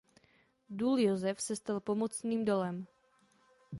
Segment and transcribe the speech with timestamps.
[0.69, 2.85] Důl Josef se stal pomocným dolem.